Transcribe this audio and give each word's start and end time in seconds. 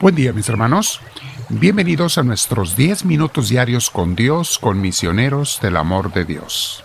Buen 0.00 0.14
día 0.14 0.32
mis 0.32 0.48
hermanos. 0.48 1.02
Bienvenidos 1.50 2.16
a 2.16 2.22
nuestros 2.22 2.74
10 2.74 3.04
minutos 3.04 3.50
diarios 3.50 3.90
con 3.90 4.16
Dios, 4.16 4.58
con 4.58 4.80
misioneros 4.80 5.58
del 5.60 5.76
amor 5.76 6.10
de 6.14 6.24
Dios. 6.24 6.82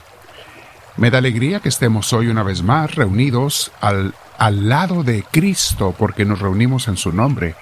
Me 0.97 1.09
da 1.11 1.19
alegría 1.19 1.61
que 1.61 1.69
estemos 1.69 2.11
hoy 2.11 2.27
una 2.27 2.43
vez 2.43 2.61
más 2.61 2.93
reunidos 2.93 3.71
al, 3.79 4.13
al 4.37 4.67
lado 4.67 5.05
de 5.05 5.23
Cristo 5.23 5.95
porque 5.97 6.25
nos 6.25 6.39
reunimos 6.39 6.89
en 6.89 6.97
su 6.97 7.13
nombre. 7.13 7.55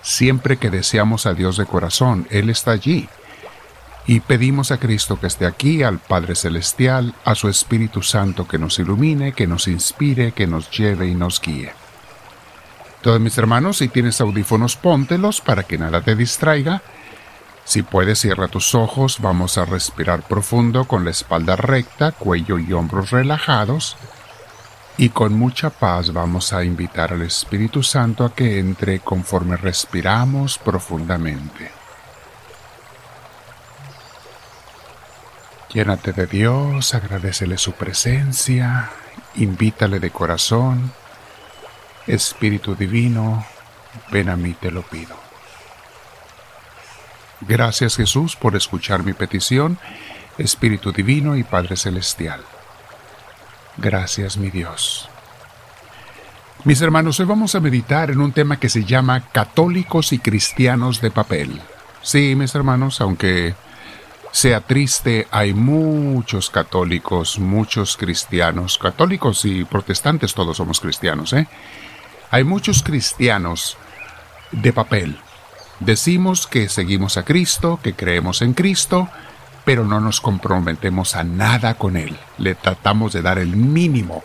Siempre 0.00 0.56
que 0.56 0.70
deseamos 0.70 1.26
a 1.26 1.34
Dios 1.34 1.58
de 1.58 1.66
corazón, 1.66 2.26
Él 2.30 2.48
está 2.48 2.70
allí. 2.70 3.06
Y 4.06 4.20
pedimos 4.20 4.70
a 4.70 4.78
Cristo 4.78 5.20
que 5.20 5.26
esté 5.26 5.44
aquí, 5.44 5.82
al 5.82 5.98
Padre 5.98 6.34
Celestial, 6.34 7.14
a 7.26 7.34
su 7.34 7.50
Espíritu 7.50 8.00
Santo 8.00 8.48
que 8.48 8.56
nos 8.56 8.78
ilumine, 8.78 9.32
que 9.32 9.46
nos 9.46 9.68
inspire, 9.68 10.32
que 10.32 10.46
nos 10.46 10.70
lleve 10.70 11.06
y 11.06 11.14
nos 11.14 11.38
guíe. 11.38 11.70
Todos 13.02 13.18
mis 13.18 13.38
hermanos, 13.38 13.78
si 13.78 13.88
tienes 13.88 14.20
audífonos, 14.20 14.76
póntelos 14.76 15.40
para 15.40 15.62
que 15.62 15.78
nada 15.78 16.02
te 16.02 16.14
distraiga. 16.14 16.82
Si 17.64 17.82
puedes, 17.82 18.18
cierra 18.18 18.48
tus 18.48 18.74
ojos, 18.74 19.20
vamos 19.20 19.56
a 19.56 19.64
respirar 19.64 20.22
profundo 20.22 20.84
con 20.84 21.04
la 21.04 21.10
espalda 21.10 21.56
recta, 21.56 22.12
cuello 22.12 22.58
y 22.58 22.72
hombros 22.74 23.10
relajados. 23.10 23.96
Y 24.98 25.10
con 25.10 25.32
mucha 25.32 25.70
paz 25.70 26.12
vamos 26.12 26.52
a 26.52 26.62
invitar 26.62 27.14
al 27.14 27.22
Espíritu 27.22 27.82
Santo 27.82 28.24
a 28.24 28.34
que 28.34 28.58
entre 28.58 29.00
conforme 29.00 29.56
respiramos 29.56 30.58
profundamente. 30.58 31.70
Llénate 35.72 36.12
de 36.12 36.26
Dios, 36.26 36.94
agradecele 36.94 37.56
su 37.56 37.72
presencia, 37.72 38.90
invítale 39.36 40.00
de 40.00 40.10
corazón 40.10 40.92
Espíritu 42.06 42.74
Divino, 42.74 43.44
ven 44.10 44.28
a 44.28 44.36
mí, 44.36 44.54
te 44.54 44.70
lo 44.70 44.82
pido. 44.82 45.16
Gracias 47.40 47.96
Jesús 47.96 48.36
por 48.36 48.54
escuchar 48.56 49.02
mi 49.02 49.12
petición, 49.12 49.78
Espíritu 50.38 50.92
Divino 50.92 51.36
y 51.36 51.42
Padre 51.42 51.76
Celestial. 51.76 52.42
Gracias 53.76 54.36
mi 54.36 54.50
Dios. 54.50 55.08
Mis 56.64 56.82
hermanos, 56.82 57.18
hoy 57.18 57.26
vamos 57.26 57.54
a 57.54 57.60
meditar 57.60 58.10
en 58.10 58.20
un 58.20 58.32
tema 58.32 58.58
que 58.58 58.68
se 58.68 58.84
llama 58.84 59.20
católicos 59.32 60.12
y 60.12 60.18
cristianos 60.18 61.00
de 61.00 61.10
papel. 61.10 61.60
Sí, 62.02 62.34
mis 62.36 62.54
hermanos, 62.54 63.00
aunque 63.00 63.54
sea 64.32 64.60
triste, 64.60 65.26
hay 65.30 65.54
muchos 65.54 66.50
católicos, 66.50 67.38
muchos 67.38 67.96
cristianos, 67.96 68.76
católicos 68.76 69.46
y 69.46 69.64
protestantes 69.64 70.34
todos 70.34 70.58
somos 70.58 70.80
cristianos, 70.80 71.32
¿eh? 71.32 71.48
Hay 72.32 72.44
muchos 72.44 72.84
cristianos 72.84 73.76
de 74.52 74.72
papel. 74.72 75.18
Decimos 75.80 76.46
que 76.46 76.68
seguimos 76.68 77.16
a 77.16 77.24
Cristo, 77.24 77.80
que 77.82 77.94
creemos 77.94 78.40
en 78.42 78.54
Cristo, 78.54 79.08
pero 79.64 79.84
no 79.84 79.98
nos 79.98 80.20
comprometemos 80.20 81.16
a 81.16 81.24
nada 81.24 81.74
con 81.74 81.96
Él. 81.96 82.16
Le 82.38 82.54
tratamos 82.54 83.12
de 83.12 83.22
dar 83.22 83.38
el 83.38 83.56
mínimo. 83.56 84.22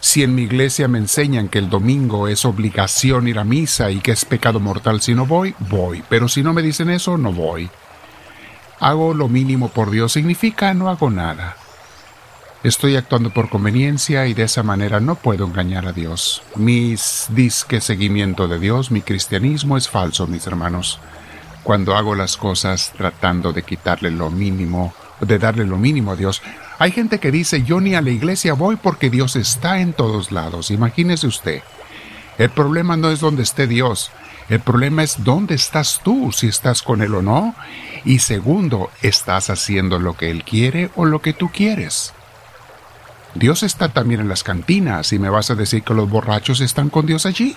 Si 0.00 0.22
en 0.22 0.34
mi 0.34 0.42
iglesia 0.42 0.88
me 0.88 0.98
enseñan 0.98 1.48
que 1.48 1.58
el 1.58 1.70
domingo 1.70 2.28
es 2.28 2.44
obligación 2.44 3.28
ir 3.28 3.38
a 3.38 3.44
misa 3.44 3.90
y 3.90 4.00
que 4.00 4.12
es 4.12 4.26
pecado 4.26 4.60
mortal 4.60 5.00
si 5.00 5.14
no 5.14 5.24
voy, 5.24 5.54
voy. 5.58 6.02
Pero 6.10 6.28
si 6.28 6.42
no 6.42 6.52
me 6.52 6.60
dicen 6.60 6.90
eso, 6.90 7.16
no 7.16 7.32
voy. 7.32 7.70
Hago 8.78 9.14
lo 9.14 9.28
mínimo 9.28 9.68
por 9.68 9.90
Dios 9.90 10.12
significa 10.12 10.74
no 10.74 10.90
hago 10.90 11.08
nada. 11.08 11.56
Estoy 12.64 12.94
actuando 12.94 13.30
por 13.30 13.48
conveniencia 13.48 14.28
y 14.28 14.34
de 14.34 14.44
esa 14.44 14.62
manera 14.62 15.00
no 15.00 15.16
puedo 15.16 15.46
engañar 15.46 15.84
a 15.84 15.92
Dios. 15.92 16.44
Mis 16.54 17.26
disque 17.30 17.80
seguimiento 17.80 18.46
de 18.46 18.60
Dios, 18.60 18.92
mi 18.92 19.00
cristianismo 19.00 19.76
es 19.76 19.88
falso, 19.88 20.28
mis 20.28 20.46
hermanos. 20.46 21.00
Cuando 21.64 21.96
hago 21.96 22.14
las 22.14 22.36
cosas 22.36 22.92
tratando 22.96 23.52
de 23.52 23.64
quitarle 23.64 24.12
lo 24.12 24.30
mínimo, 24.30 24.94
de 25.20 25.40
darle 25.40 25.64
lo 25.64 25.76
mínimo 25.76 26.12
a 26.12 26.16
Dios. 26.16 26.40
Hay 26.78 26.92
gente 26.92 27.18
que 27.18 27.32
dice, 27.32 27.64
yo 27.64 27.80
ni 27.80 27.96
a 27.96 28.00
la 28.00 28.10
iglesia 28.10 28.54
voy 28.54 28.76
porque 28.76 29.10
Dios 29.10 29.34
está 29.34 29.80
en 29.80 29.92
todos 29.92 30.30
lados. 30.30 30.70
Imagínese 30.70 31.26
usted. 31.26 31.62
El 32.38 32.50
problema 32.50 32.96
no 32.96 33.10
es 33.10 33.18
dónde 33.18 33.42
esté 33.42 33.66
Dios. 33.66 34.12
El 34.48 34.60
problema 34.60 35.02
es 35.02 35.24
dónde 35.24 35.56
estás 35.56 36.00
tú, 36.04 36.30
si 36.30 36.46
estás 36.46 36.82
con 36.82 37.02
Él 37.02 37.16
o 37.16 37.22
no. 37.22 37.56
Y 38.04 38.20
segundo, 38.20 38.88
¿estás 39.02 39.50
haciendo 39.50 39.98
lo 39.98 40.16
que 40.16 40.30
Él 40.30 40.44
quiere 40.44 40.90
o 40.94 41.06
lo 41.06 41.20
que 41.20 41.32
tú 41.32 41.50
quieres? 41.52 42.14
Dios 43.34 43.62
está 43.62 43.88
también 43.88 44.20
en 44.20 44.28
las 44.28 44.42
cantinas 44.42 45.12
y 45.12 45.18
me 45.18 45.30
vas 45.30 45.50
a 45.50 45.54
decir 45.54 45.82
que 45.82 45.94
los 45.94 46.08
borrachos 46.08 46.60
están 46.60 46.90
con 46.90 47.06
Dios 47.06 47.26
allí. 47.26 47.56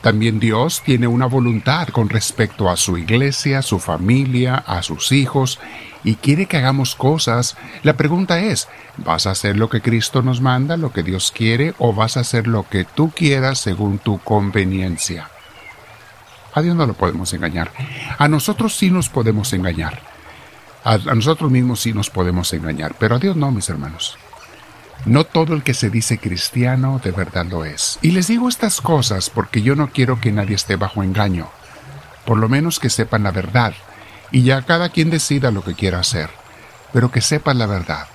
También 0.00 0.38
Dios 0.38 0.82
tiene 0.84 1.08
una 1.08 1.26
voluntad 1.26 1.88
con 1.88 2.08
respecto 2.08 2.70
a 2.70 2.76
su 2.76 2.96
iglesia, 2.96 3.60
su 3.60 3.80
familia, 3.80 4.54
a 4.54 4.82
sus 4.82 5.10
hijos, 5.10 5.58
y 6.04 6.14
quiere 6.14 6.46
que 6.46 6.58
hagamos 6.58 6.94
cosas. 6.94 7.56
La 7.82 7.96
pregunta 7.96 8.38
es, 8.38 8.68
¿vas 8.98 9.26
a 9.26 9.32
hacer 9.32 9.56
lo 9.56 9.68
que 9.68 9.80
Cristo 9.80 10.22
nos 10.22 10.40
manda, 10.40 10.76
lo 10.76 10.92
que 10.92 11.02
Dios 11.02 11.32
quiere, 11.32 11.74
o 11.78 11.92
vas 11.92 12.16
a 12.16 12.20
hacer 12.20 12.46
lo 12.46 12.68
que 12.68 12.84
tú 12.84 13.10
quieras 13.10 13.58
según 13.58 13.98
tu 13.98 14.18
conveniencia? 14.20 15.28
A 16.54 16.62
Dios 16.62 16.76
no 16.76 16.86
lo 16.86 16.94
podemos 16.94 17.32
engañar. 17.32 17.72
A 18.16 18.28
nosotros 18.28 18.76
sí 18.76 18.90
nos 18.90 19.08
podemos 19.08 19.52
engañar. 19.52 20.15
A, 20.86 20.98
nosotros 20.98 21.50
mismos 21.50 21.80
sí 21.80 21.92
nos 21.92 22.10
podemos 22.10 22.52
engañar, 22.52 22.94
pero 22.96 23.16
a 23.16 23.18
Dios 23.18 23.34
no, 23.34 23.50
mis 23.50 23.68
hermanos. 23.68 24.16
No 25.04 25.24
todo 25.24 25.52
el 25.54 25.64
que 25.64 25.74
se 25.74 25.90
dice 25.90 26.18
cristiano 26.18 27.00
de 27.02 27.10
verdad 27.10 27.44
lo 27.44 27.64
es. 27.64 27.98
Y 28.02 28.12
les 28.12 28.28
digo 28.28 28.48
estas 28.48 28.80
cosas 28.80 29.28
porque 29.28 29.62
yo 29.62 29.74
no 29.74 29.90
quiero 29.90 30.20
que 30.20 30.30
nadie 30.30 30.54
esté 30.54 30.76
bajo 30.76 31.02
engaño. 31.02 31.50
Por 32.24 32.38
lo 32.38 32.48
menos 32.48 32.78
que 32.78 32.88
sepan 32.88 33.24
la 33.24 33.32
verdad. 33.32 33.74
Y 34.30 34.44
ya 34.44 34.62
cada 34.62 34.90
quien 34.90 35.10
decida 35.10 35.50
lo 35.50 35.64
que 35.64 35.74
quiera 35.74 35.98
hacer. 35.98 36.30
Pero 36.92 37.10
que 37.10 37.20
sepan 37.20 37.58
la 37.58 37.66
verdad. 37.66 38.06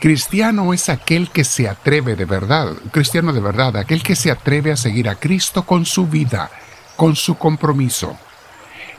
Cristiano 0.00 0.72
es 0.72 0.88
aquel 0.88 1.28
que 1.28 1.44
se 1.44 1.68
atreve 1.68 2.16
de 2.16 2.24
verdad, 2.24 2.68
cristiano 2.90 3.34
de 3.34 3.40
verdad, 3.40 3.76
aquel 3.76 4.02
que 4.02 4.16
se 4.16 4.30
atreve 4.30 4.72
a 4.72 4.76
seguir 4.78 5.10
a 5.10 5.16
Cristo 5.16 5.64
con 5.64 5.84
su 5.84 6.06
vida, 6.06 6.50
con 6.96 7.16
su 7.16 7.36
compromiso 7.36 8.18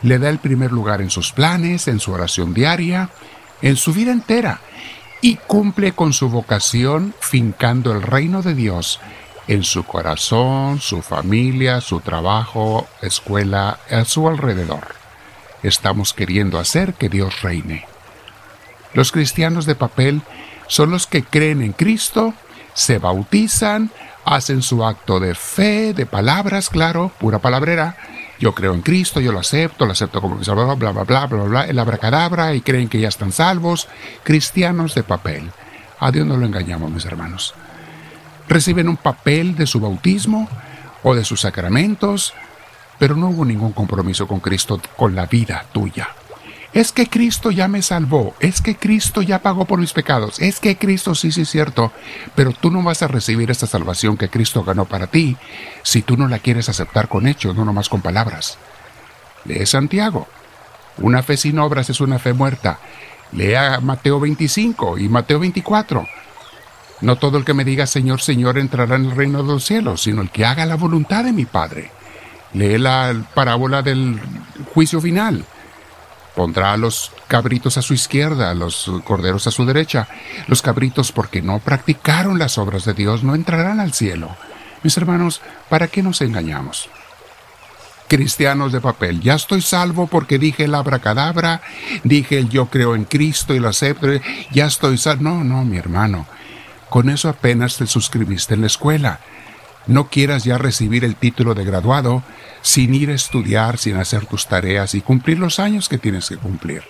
le 0.02 0.20
da 0.20 0.30
el 0.30 0.40
primer 0.40 0.72
lugar 0.72 1.02
en 1.02 1.10
sus 1.10 1.32
planes, 1.32 1.88
en 1.88 2.00
su 2.00 2.12
oración 2.12 2.54
diaria, 2.54 3.10
en 3.62 3.76
su 3.76 3.94
vida 3.94 4.12
entera, 4.12 4.60
y 5.22 5.36
cumple 5.36 5.94
con 5.94 6.14
su 6.14 6.30
vocación 6.30 7.16
fincando 7.20 7.92
el 7.92 8.02
reino 8.02 8.42
de 8.42 8.54
Dios 8.54 9.00
en 9.48 9.64
su 9.64 9.84
corazón, 9.84 10.80
su 10.82 11.02
familia, 11.02 11.82
su 11.82 12.00
trabajo, 12.00 12.88
escuela, 13.02 13.80
a 13.90 14.06
su 14.06 14.28
alrededor. 14.28 14.96
Estamos 15.64 16.14
queriendo 16.14 16.60
hacer 16.60 16.94
que 16.94 17.10
Dios 17.10 17.42
reine. 17.42 17.86
Los 18.94 19.12
cristianos 19.12 19.66
de 19.66 19.76
papel 19.76 20.22
son 20.68 20.92
los 20.92 21.08
que 21.08 21.24
creen 21.24 21.62
en 21.62 21.74
Cristo, 21.74 22.34
se 22.74 22.98
bautizan, 22.98 23.92
hacen 24.26 24.62
su 24.62 24.84
acto 24.84 25.20
de 25.20 25.36
fe, 25.36 25.94
de 25.94 26.06
palabras, 26.06 26.70
claro, 26.70 27.12
pura 27.20 27.40
palabrera, 27.40 27.98
yo 28.40 28.54
creo 28.54 28.74
en 28.74 28.82
Cristo, 28.82 29.20
yo 29.20 29.32
lo 29.32 29.40
acepto, 29.40 29.86
lo 29.86 29.94
acepto 29.94 30.22
como 30.22 30.36
mi 30.36 30.46
salvador, 30.46 30.78
bla, 30.78 30.92
bla, 30.92 31.04
bla, 31.04 31.26
bla, 31.26 31.44
bla, 31.44 31.64
el 31.66 31.80
abracadabra 31.80 32.54
y 32.54 32.62
creen 32.62 32.90
que 32.90 33.00
ya 33.00 33.08
están 33.08 33.32
salvos, 33.32 33.88
cristianos 34.24 34.96
de 34.96 35.04
papel. 35.04 35.50
A 36.00 36.12
Dios 36.12 36.26
no 36.26 36.38
lo 36.38 36.46
engañamos, 36.46 36.92
mis 36.92 37.06
hermanos. 37.06 37.54
Reciben 38.48 38.90
un 38.90 38.98
papel 38.98 39.56
de 39.56 39.66
su 39.66 39.80
bautismo 39.80 40.50
o 41.04 41.16
de 41.16 41.24
sus 41.24 41.42
sacramentos, 41.42 42.34
pero 43.00 43.16
no 43.16 43.30
hubo 43.30 43.46
ningún 43.46 43.72
compromiso 43.72 44.28
con 44.28 44.40
Cristo, 44.40 44.82
con 44.96 45.16
la 45.16 45.26
vida 45.26 45.66
tuya. 45.72 46.10
Es 46.76 46.92
que 46.92 47.08
Cristo 47.08 47.52
ya 47.52 47.70
me 47.70 47.82
salvó, 47.82 48.36
es 48.42 48.60
que 48.60 48.76
Cristo 48.76 49.22
ya 49.22 49.42
pagó 49.42 49.64
por 49.64 49.80
mis 49.80 49.94
pecados, 49.94 50.42
es 50.42 50.60
que 50.60 50.76
Cristo 50.78 51.16
sí, 51.16 51.32
sí 51.32 51.44
es 51.44 51.50
cierto, 51.50 51.94
pero 52.36 52.52
tú 52.52 52.70
no 52.70 52.84
vas 52.84 53.02
a 53.02 53.08
recibir 53.08 53.50
esta 53.50 53.66
salvación 53.66 54.18
que 54.18 54.28
Cristo 54.28 54.62
ganó 54.66 54.84
para 54.84 55.08
ti 55.08 55.38
si 55.84 56.02
tú 56.02 56.18
no 56.18 56.28
la 56.28 56.40
quieres 56.40 56.68
aceptar 56.68 57.08
con 57.08 57.28
hechos, 57.28 57.56
no 57.56 57.64
nomás 57.64 57.88
con 57.88 58.02
palabras. 58.02 58.58
Lee 59.46 59.66
Santiago. 59.66 60.28
Una 60.98 61.24
fe 61.24 61.38
sin 61.38 61.60
obras 61.60 61.90
es 61.90 62.02
una 62.02 62.20
fe 62.20 62.34
muerta. 62.34 62.78
Lea 63.32 63.80
Mateo 63.80 64.20
25 64.20 64.98
y 64.98 65.08
Mateo 65.08 65.40
24. 65.40 66.06
No 67.00 67.16
todo 67.16 67.38
el 67.38 67.46
que 67.46 67.54
me 67.54 67.64
diga 67.64 67.88
Señor, 67.88 68.20
Señor 68.20 68.58
entrará 68.58 68.98
en 68.98 69.06
el 69.06 69.16
reino 69.16 69.44
de 69.44 69.54
los 69.54 69.64
cielos, 69.64 70.02
sino 70.02 70.22
el 70.22 70.30
que 70.30 70.44
haga 70.44 70.66
la 70.66 70.76
voluntad 70.76 71.24
de 71.24 71.32
mi 71.32 71.46
Padre. 71.46 71.90
Lee 72.52 72.78
la 72.78 73.16
parábola 73.34 73.82
del 73.82 74.20
juicio 74.74 75.00
final. 75.00 75.46
Pondrá 76.36 76.74
a 76.74 76.78
los 76.78 77.12
cabritos 77.28 77.78
a 77.78 77.82
su 77.82 77.94
izquierda, 77.94 78.52
a 78.52 78.54
los 78.54 78.92
corderos 79.06 79.48
a 79.48 79.52
su 79.52 79.66
derecha. 79.66 80.08
Los 80.48 80.62
cabritos, 80.62 81.12
porque 81.12 81.42
no 81.42 81.60
practicaron 81.60 82.38
las 82.38 82.58
obras 82.58 82.84
de 82.86 82.94
Dios, 82.94 83.24
no 83.24 83.36
entrarán 83.36 83.80
al 83.80 83.94
cielo. 83.94 84.36
Mis 84.84 84.98
hermanos, 84.98 85.42
¿para 85.70 85.88
qué 85.88 86.04
nos 86.04 86.22
engañamos? 86.22 86.90
Cristianos 88.08 88.72
de 88.72 88.82
papel, 88.82 89.20
ya 89.22 89.34
estoy 89.34 89.62
salvo 89.62 90.06
porque 90.06 90.38
dije 90.38 90.66
el 90.66 90.76
abracadabra, 90.76 91.62
dije 92.04 92.38
el 92.38 92.50
yo 92.50 92.68
creo 92.68 92.94
en 92.94 93.06
Cristo 93.06 93.56
y 93.56 93.60
lo 93.60 93.70
acepto, 93.70 94.08
ya 94.52 94.68
estoy 94.68 94.98
salvo. 95.00 95.24
No, 95.24 95.44
no, 95.44 95.64
mi 95.66 95.78
hermano, 95.78 96.28
con 96.90 97.10
eso 97.10 97.30
apenas 97.30 97.78
te 97.78 97.88
suscribiste 97.88 98.54
en 98.54 98.62
la 98.62 98.68
escuela. 98.68 99.20
No 99.88 100.10
quieras 100.10 100.44
ya 100.44 100.58
recibir 100.58 101.04
el 101.06 101.16
título 101.16 101.54
de 101.54 101.64
graduado 101.64 102.24
sin 102.62 102.94
ir 102.94 103.10
a 103.12 103.14
estudiar, 103.14 103.78
sin 103.78 103.98
hacer 103.98 104.26
tus 104.26 104.48
tareas 104.48 104.96
y 104.96 105.02
cumplir 105.02 105.40
los 105.40 105.60
años 105.60 105.90
que 105.90 105.98
tienes 105.98 106.30
que 106.30 106.38
cumplir. 106.38 106.84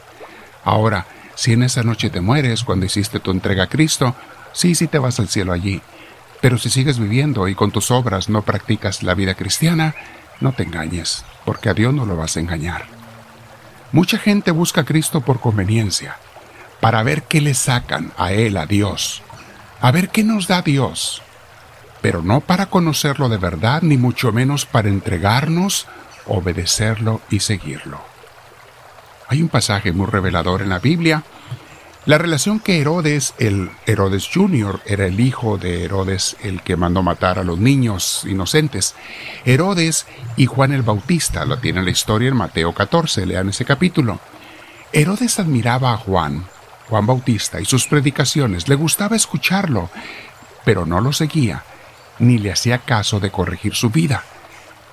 Ahora, 0.63 1.05
si 1.35 1.53
en 1.53 1.63
esa 1.63 1.83
noche 1.83 2.09
te 2.09 2.21
mueres 2.21 2.63
cuando 2.63 2.85
hiciste 2.85 3.19
tu 3.19 3.31
entrega 3.31 3.65
a 3.65 3.69
Cristo, 3.69 4.15
sí, 4.53 4.73
sí 4.73 4.87
te 4.87 4.99
vas 4.99 5.19
al 5.19 5.27
cielo 5.27 5.51
allí. 5.51 5.81
Pero 6.41 6.57
si 6.57 6.69
sigues 6.69 6.99
viviendo 6.99 7.47
y 7.47 7.55
con 7.55 7.71
tus 7.71 7.91
obras 7.91 8.29
no 8.29 8.41
practicas 8.43 9.03
la 9.03 9.13
vida 9.13 9.35
cristiana, 9.35 9.95
no 10.39 10.53
te 10.53 10.63
engañes, 10.63 11.25
porque 11.43 11.69
a 11.69 11.73
Dios 11.73 11.93
no 11.93 12.05
lo 12.05 12.15
vas 12.15 12.37
a 12.37 12.39
engañar. 12.39 12.85
Mucha 13.91 14.17
gente 14.17 14.51
busca 14.51 14.81
a 14.81 14.85
Cristo 14.85 15.21
por 15.21 15.39
conveniencia, 15.39 16.17
para 16.79 17.03
ver 17.03 17.23
qué 17.23 17.41
le 17.41 17.53
sacan 17.53 18.11
a 18.17 18.31
Él, 18.31 18.57
a 18.57 18.65
Dios, 18.65 19.21
a 19.81 19.91
ver 19.91 20.09
qué 20.09 20.23
nos 20.23 20.47
da 20.47 20.61
Dios, 20.61 21.21
pero 22.05 22.21
no 22.21 22.39
para 22.39 22.67
conocerlo 22.67 23.29
de 23.29 23.37
verdad, 23.37 23.81
ni 23.81 23.97
mucho 23.97 24.31
menos 24.31 24.67
para 24.67 24.89
entregarnos, 24.89 25.87
obedecerlo 26.27 27.19
y 27.31 27.39
seguirlo. 27.39 27.99
Hay 29.27 29.41
un 29.41 29.49
pasaje 29.49 29.91
muy 29.91 30.05
revelador 30.05 30.61
en 30.61 30.69
la 30.69 30.77
Biblia 30.77 31.23
la 32.05 32.19
relación 32.19 32.59
que 32.59 32.79
Herodes, 32.79 33.33
el 33.39 33.71
Herodes 33.87 34.29
Jr., 34.31 34.81
era 34.85 35.07
el 35.07 35.19
hijo 35.19 35.57
de 35.57 35.83
Herodes, 35.83 36.37
el 36.43 36.61
que 36.61 36.75
mandó 36.75 37.01
matar 37.01 37.39
a 37.39 37.43
los 37.43 37.57
niños 37.57 38.23
inocentes. 38.29 38.93
Herodes 39.43 40.05
y 40.37 40.45
Juan 40.45 40.73
el 40.73 40.83
Bautista, 40.83 41.43
lo 41.43 41.57
tiene 41.57 41.81
la 41.81 41.89
historia 41.89 42.29
en 42.29 42.35
Mateo 42.35 42.71
14, 42.71 43.25
lean 43.25 43.49
ese 43.49 43.65
capítulo. 43.65 44.19
Herodes 44.93 45.39
admiraba 45.39 45.93
a 45.93 45.97
Juan, 45.97 46.45
Juan 46.87 47.07
Bautista, 47.07 47.59
y 47.59 47.65
sus 47.65 47.87
predicaciones, 47.87 48.69
le 48.69 48.75
gustaba 48.75 49.15
escucharlo, 49.15 49.89
pero 50.63 50.85
no 50.85 51.01
lo 51.01 51.11
seguía, 51.11 51.63
ni 52.19 52.37
le 52.37 52.51
hacía 52.51 52.79
caso 52.79 53.19
de 53.19 53.31
corregir 53.31 53.75
su 53.75 53.89
vida, 53.89 54.23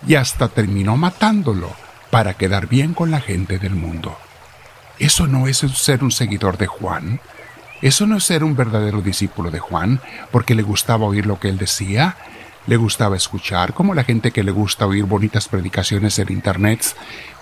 y 0.07 0.17
hasta 0.17 0.49
terminó 0.49 0.97
matándolo 0.97 1.71
para 2.11 2.35
quedar 2.35 2.67
bien 2.67 2.95
con 2.95 3.11
la 3.11 3.21
gente 3.21 3.59
del 3.59 3.75
mundo. 3.75 4.17
Eso 4.99 5.27
no 5.27 5.47
es 5.47 5.59
ser 5.59 6.05
un 6.05 6.11
seguidor 6.11 6.59
de 6.59 6.67
Juan. 6.67 7.21
Eso 7.81 8.07
no 8.07 8.19
es 8.19 8.25
ser 8.25 8.45
un 8.45 8.55
verdadero 8.55 9.03
discípulo 9.03 9.51
de 9.51 9.59
Juan, 9.59 10.01
porque 10.31 10.55
le 10.55 10.63
gustaba 10.63 11.07
oír 11.07 11.27
lo 11.27 11.41
que 11.41 11.49
él 11.49 11.59
decía, 11.59 12.17
le 12.67 12.77
gustaba 12.77 13.17
escuchar, 13.17 13.75
como 13.75 13.95
la 13.95 14.05
gente 14.05 14.31
que 14.31 14.45
le 14.45 14.53
gusta 14.53 14.87
oír 14.87 15.05
bonitas 15.05 15.49
predicaciones 15.49 16.19
en 16.19 16.31
internet, 16.31 16.95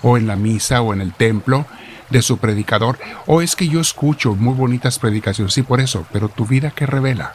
o 0.03 0.17
en 0.17 0.27
la 0.27 0.37
misa, 0.37 0.81
o 0.81 0.95
en 0.95 1.03
el 1.03 1.13
templo 1.13 1.67
de 2.09 2.23
su 2.23 2.39
predicador, 2.39 2.99
o 3.27 3.43
es 3.43 3.55
que 3.55 3.69
yo 3.69 3.81
escucho 3.81 4.35
muy 4.35 4.55
bonitas 4.55 4.99
predicaciones, 4.99 5.53
sí, 5.53 5.63
por 5.63 5.81
eso, 5.81 6.07
pero 6.13 6.29
tu 6.29 6.47
vida 6.47 6.71
que 6.71 6.87
revela, 6.87 7.35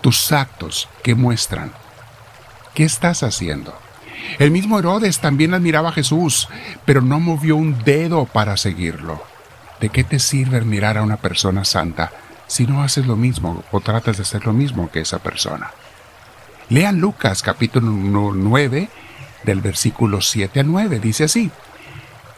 tus 0.00 0.32
actos 0.32 0.88
que 1.02 1.14
muestran, 1.14 1.72
¿qué 2.74 2.84
estás 2.84 3.22
haciendo? 3.22 3.76
El 4.38 4.50
mismo 4.50 4.78
Herodes 4.78 5.20
también 5.20 5.54
admiraba 5.54 5.90
a 5.90 5.92
Jesús, 5.92 6.48
pero 6.84 7.00
no 7.00 7.20
movió 7.20 7.56
un 7.56 7.82
dedo 7.84 8.26
para 8.26 8.56
seguirlo. 8.56 9.22
¿De 9.80 9.88
qué 9.88 10.04
te 10.04 10.18
sirve 10.18 10.58
admirar 10.58 10.96
a 10.98 11.02
una 11.02 11.16
persona 11.16 11.64
santa 11.64 12.12
si 12.46 12.66
no 12.66 12.82
haces 12.82 13.06
lo 13.06 13.16
mismo 13.16 13.64
o 13.70 13.80
tratas 13.80 14.16
de 14.16 14.22
hacer 14.22 14.46
lo 14.46 14.52
mismo 14.52 14.90
que 14.90 15.00
esa 15.00 15.18
persona? 15.18 15.70
Lean 16.68 16.98
Lucas 16.98 17.42
capítulo 17.42 18.32
9 18.34 18.88
del 19.44 19.60
versículo 19.60 20.20
7 20.20 20.60
al 20.60 20.66
9. 20.66 20.98
Dice 20.98 21.24
así. 21.24 21.50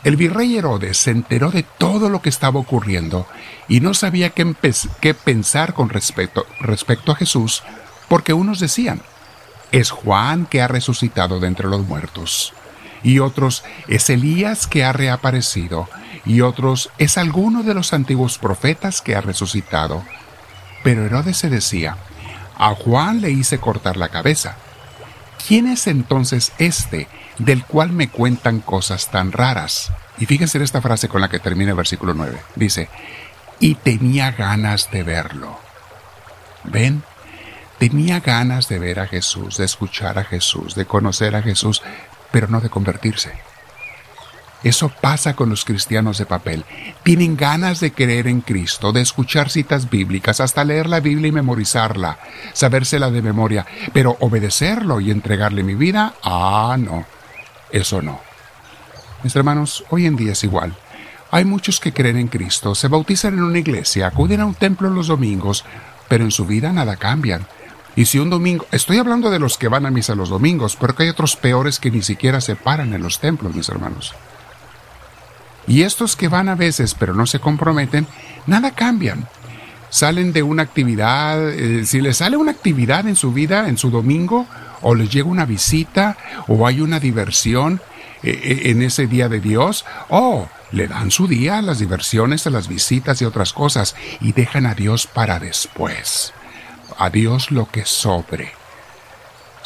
El 0.05 0.17
virrey 0.17 0.57
Herodes 0.57 0.97
se 0.97 1.11
enteró 1.11 1.51
de 1.51 1.65
todo 1.65 2.09
lo 2.09 2.23
que 2.23 2.29
estaba 2.29 2.61
ocurriendo 2.61 3.27
y 3.67 3.81
no 3.81 3.95
sabía 3.95 4.31
qué, 4.31 5.15
pensar 5.15 5.75
con 5.75 5.89
respecto, 5.89 6.47
respecto 6.61 7.13
a 7.13 7.17
Jesús 7.17 7.63
porque 8.09 8.33
unos 8.33 8.59
decían, 8.59 9.03
es 9.71 9.91
Juan 9.91 10.47
que 10.47 10.63
ha 10.63 10.69
resucitado 10.69 11.41
de 11.41 11.47
entre 11.47 11.69
los 11.69 11.87
muertos, 11.87 12.55
y 13.03 13.19
otros 13.19 13.65
es 13.87 14.09
Elías 14.11 14.67
que 14.67 14.85
ha 14.85 14.93
reaparecido, 14.93 15.89
y 16.25 16.41
otros 16.41 16.91
es 16.99 17.19
alguno 17.19 17.63
de 17.63 17.75
los 17.75 17.93
antiguos 17.93 18.39
profetas 18.39 19.03
que 19.03 19.15
ha 19.15 19.21
resucitado. 19.21 20.03
Pero 20.83 21.05
Herodes 21.05 21.37
se 21.37 21.51
decía, 21.51 21.97
a 22.57 22.75
Juan 22.75 23.21
le 23.21 23.31
hice 23.31 23.59
cortar 23.59 23.97
la 23.97 24.09
cabeza. 24.09 24.57
¿Quién 25.47 25.69
es 25.69 25.87
entonces 25.87 26.53
este 26.59 27.09
del 27.39 27.65
cual 27.65 27.93
me 27.93 28.09
cuentan 28.09 28.61
cosas 28.61 29.11
tan 29.11 29.33
raras? 29.33 29.93
Y 30.19 30.27
fíjense 30.27 30.59
en 30.59 30.65
esta 30.65 30.81
frase 30.81 31.09
con 31.09 31.21
la 31.21 31.29
que 31.29 31.39
termina 31.39 31.71
el 31.71 31.77
versículo 31.77 32.15
9. 32.15 32.39
Dice, 32.57 32.89
y 33.61 33.75
tenía 33.77 34.33
ganas 34.33 34.91
de 34.91 35.03
verlo. 35.03 35.59
¿Ven? 36.65 37.03
Tenía 37.79 38.21
ganas 38.21 38.69
de 38.69 38.79
ver 38.79 39.01
a 39.01 39.07
Jesús, 39.07 39.57
de 39.57 39.65
escuchar 39.65 40.19
a 40.19 40.25
Jesús, 40.25 40.75
de 40.75 40.85
conocer 40.85 41.37
a 41.37 41.43
Jesús, 41.43 41.83
pero 42.33 42.49
no 42.49 42.61
de 42.61 42.71
convertirse. 42.71 43.33
Eso 44.65 44.89
pasa 44.89 45.37
con 45.37 45.51
los 45.51 45.65
cristianos 45.65 46.19
de 46.19 46.27
papel. 46.27 46.65
Tienen 47.05 47.37
ganas 47.37 47.79
de 47.79 47.93
creer 47.93 48.27
en 48.27 48.41
Cristo, 48.41 48.91
de 48.91 49.03
escuchar 49.03 49.51
citas 49.51 49.89
bíblicas, 49.89 50.41
hasta 50.41 50.65
leer 50.65 50.89
la 50.89 50.99
Biblia 50.99 51.29
y 51.29 51.33
memorizarla, 51.33 52.19
sabérsela 52.55 53.11
de 53.13 53.23
memoria, 53.23 53.65
pero 53.93 54.17
obedecerlo 54.19 55.01
y 55.01 55.13
entregarle 55.13 55.63
mi 55.63 55.77
vida, 55.77 56.15
ah, 56.25 56.77
no, 56.77 57.07
eso 57.71 58.03
no. 58.03 58.21
Mis 59.23 59.35
hermanos, 59.35 59.85
hoy 59.91 60.07
en 60.07 60.17
día 60.17 60.33
es 60.33 60.45
igual. 60.45 60.77
Hay 61.31 61.45
muchos 61.45 61.81
que 61.81 61.93
creen 61.93 62.17
en 62.17 62.29
Cristo, 62.29 62.75
se 62.75 62.89
bautizan 62.89 63.35
en 63.35 63.43
una 63.43 63.59
iglesia, 63.59 64.07
acuden 64.07 64.41
a 64.41 64.47
un 64.47 64.55
templo 64.55 64.89
los 64.89 65.09
domingos, 65.09 65.65
pero 66.09 66.25
en 66.25 66.31
su 66.31 66.47
vida 66.47 66.73
nada 66.73 66.97
cambian. 66.97 67.47
Y 67.97 68.07
si 68.07 68.19
un 68.19 68.31
domingo, 68.31 68.65
estoy 68.71 68.99
hablando 68.99 69.29
de 69.31 69.39
los 69.39 69.59
que 69.59 69.69
van 69.69 69.85
a 69.85 69.91
misa 69.91 70.15
los 70.15 70.29
domingos, 70.29 70.77
pero 70.77 70.95
que 70.95 71.03
hay 71.03 71.09
otros 71.09 71.37
peores 71.37 71.81
que 71.81 71.91
ni 71.91 72.03
siquiera 72.03 72.41
se 72.41 72.57
paran 72.57 72.95
en 72.95 73.03
los 73.03 73.19
templos, 73.19 73.55
mis 73.55 73.69
hermanos. 73.69 74.15
Y 75.67 75.83
estos 75.83 76.17
que 76.17 76.29
van 76.29 76.49
a 76.49 76.55
veces 76.55 76.95
pero 76.95 77.13
no 77.13 77.27
se 77.27 77.41
comprometen, 77.41 78.07
nada 78.47 78.71
cambian. 78.71 79.29
Salen 79.91 80.33
de 80.33 80.43
una 80.43 80.63
actividad, 80.63 81.51
eh, 81.51 81.85
si 81.85 82.01
les 82.01 82.19
sale 82.19 82.37
una 82.37 82.53
actividad 82.53 83.07
en 83.07 83.17
su 83.17 83.33
vida, 83.33 83.69
en 83.69 83.77
su 83.77 83.91
domingo, 83.91 84.47
o 84.83 84.95
les 84.95 85.11
llega 85.11 85.29
una 85.29 85.45
visita, 85.45 86.17
o 86.47 86.67
hay 86.67 86.81
una 86.81 87.01
diversión 87.01 87.81
eh, 88.23 88.31
eh, 88.43 88.71
en 88.71 88.83
ese 88.83 89.07
día 89.07 89.29
de 89.29 89.41
Dios, 89.41 89.85
o 90.09 90.49
le 90.73 90.89
dan 90.89 91.11
su 91.11 91.27
día 91.27 91.59
a 91.59 91.63
las 91.63 91.79
diversiones, 91.79 92.47
a 92.47 92.51
las 92.51 92.69
visitas 92.69 93.23
y 93.23 93.25
otras 93.25 93.53
cosas, 93.53 93.97
y 94.21 94.33
dejan 94.33 94.67
a 94.67 94.75
Dios 94.75 95.07
para 95.07 95.39
después. 95.39 96.33
A 96.99 97.11
Dios 97.11 97.51
lo 97.51 97.71
que 97.71 97.85
sobre. 97.85 98.53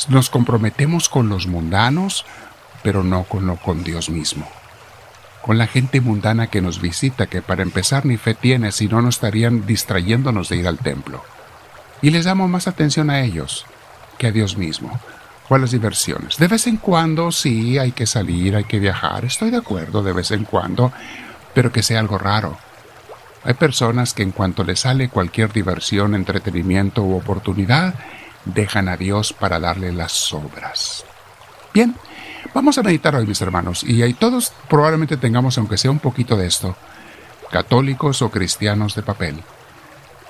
Nos 0.09 0.31
comprometemos 0.31 1.09
con 1.09 1.29
los 1.29 1.47
mundanos, 1.47 2.25
pero 2.83 3.05
no 3.05 3.25
con, 3.25 3.47
lo, 3.47 3.57
con 3.57 3.85
Dios 3.85 4.11
mismo 4.11 4.49
con 5.43 5.59
la 5.59 5.67
gente 5.67 6.01
mundana 6.01 6.47
que 6.47 6.61
nos 6.61 6.81
visita, 6.81 7.27
que 7.27 7.43
para 7.43 7.65
empezar 7.65 8.07
ni 8.07 8.17
fe 8.17 8.33
tiene, 8.33 8.71
si 8.71 8.87
no 8.87 9.03
nos 9.03 9.17
estarían 9.17 9.67
distrayéndonos 9.67 10.49
de 10.49 10.57
ir 10.59 10.69
al 10.69 10.79
templo. 10.79 11.25
Y 12.01 12.11
les 12.11 12.25
damos 12.25 12.49
más 12.49 12.69
atención 12.69 13.11
a 13.11 13.23
ellos 13.23 13.67
a 14.27 14.33
Dios 14.33 14.57
mismo, 14.57 15.01
o 15.49 15.55
a 15.55 15.59
las 15.59 15.71
diversiones. 15.71 16.37
De 16.39 16.49
vez 16.49 16.67
en 16.67 16.77
cuando 16.77 17.33
sí 17.33 17.79
hay 17.79 17.93
que 17.93 18.07
salir, 18.07 18.57
hay 18.57 18.65
que 18.65 18.79
viajar, 18.79 19.25
estoy 19.25 19.51
de 19.51 19.59
acuerdo, 19.59 20.03
de 20.03 20.13
vez 20.13 20.31
en 20.31 20.45
cuando, 20.45 20.93
pero 21.55 21.73
que 21.73 21.83
sea 21.83 22.01
algo 22.01 22.19
raro. 22.19 22.59
Hay 23.45 23.55
personas 23.55 24.15
que 24.15 24.23
en 24.23 24.33
cuanto 24.33 24.65
les 24.65 24.81
sale 24.81 25.09
cualquier 25.09 25.53
diversión, 25.53 26.15
entretenimiento 26.15 27.03
u 27.03 27.17
oportunidad, 27.17 27.95
dejan 28.45 28.89
a 28.89 28.97
Dios 28.97 29.33
para 29.33 29.59
darle 29.59 29.93
las 29.93 30.33
obras. 30.33 31.05
Bien, 31.75 31.97
Vamos 32.55 32.77
a 32.77 32.83
meditar 32.83 33.15
hoy, 33.17 33.27
mis 33.27 33.41
hermanos, 33.41 33.83
y 33.83 34.03
ahí 34.03 34.13
todos 34.13 34.53
probablemente 34.69 35.17
tengamos, 35.17 35.57
aunque 35.57 35.79
sea 35.79 35.91
un 35.91 36.01
poquito 36.01 36.37
de 36.37 36.47
esto, 36.47 36.77
católicos 37.51 38.21
o 38.21 38.31
cristianos 38.31 38.95
de 38.95 39.03
papel. 39.03 39.43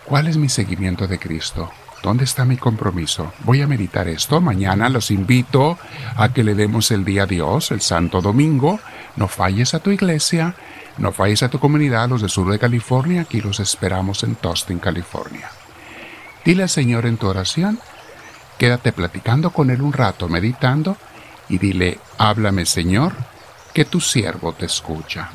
¿Cuál 0.05 0.29
es 0.29 0.37
mi 0.37 0.49
seguimiento 0.49 1.09
de 1.09 1.19
Cristo? 1.19 1.73
¿Dónde 2.03 2.25
está 2.25 2.45
mi 2.45 2.57
compromiso? 2.57 3.33
Voy 3.45 3.63
a 3.63 3.69
meditar 3.69 4.09
esto. 4.09 4.41
Mañana 4.41 4.89
los 4.89 5.13
invito 5.13 5.79
a 6.17 6.33
que 6.33 6.43
le 6.43 6.55
demos 6.55 6.91
el 6.91 7.05
día 7.05 7.23
a 7.23 7.27
Dios, 7.27 7.71
el 7.71 7.81
Santo 7.81 8.21
Domingo. 8.21 8.81
No 9.15 9.29
falles 9.29 9.73
a 9.75 9.79
tu 9.79 9.91
iglesia, 9.91 10.57
no 10.99 11.13
falles 11.13 11.45
a 11.45 11.49
tu 11.49 11.61
comunidad, 11.61 12.09
los 12.09 12.21
del 12.21 12.31
sur 12.31 12.51
de 12.51 12.59
California. 12.59 13.23
Aquí 13.23 13.41
los 13.41 13.61
esperamos 13.61 14.25
en 14.25 14.35
Tostin, 14.35 14.81
California. 14.81 15.49
Dile 16.45 16.65
al 16.65 16.69
Señor 16.69 17.07
en 17.07 17.19
tu 17.19 17.29
oración, 17.29 17.79
quédate 18.59 18.93
platicando 18.93 19.51
con 19.51 19.71
Él 19.71 19.81
un 19.81 19.93
rato, 19.93 20.29
meditando 20.29 20.97
y 21.49 21.59
dile, 21.59 22.01
háblame 22.19 22.67
Señor, 22.67 23.13
que 23.73 23.85
tu 23.85 24.01
siervo 24.01 24.53
te 24.53 24.67
escucha. 24.67 25.31